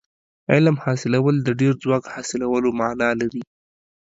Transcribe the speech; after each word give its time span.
علم 0.53 0.75
حاصلول 0.83 1.35
د 1.41 1.49
ډېر 1.59 1.73
ځواک 1.83 2.03
حاصلولو 2.13 2.69
معنا 2.79 3.09
لري. 3.21 3.43